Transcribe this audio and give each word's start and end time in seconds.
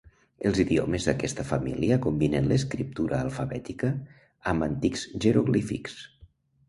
Els 0.49 0.59
idiomes 0.61 1.03
d'aquesta 1.09 1.43
família 1.49 1.99
combinen 2.07 2.49
l'escriptura 2.53 3.19
alfabètica 3.27 3.93
amb 4.53 4.67
antics 4.69 5.05
jeroglífics. 5.27 6.01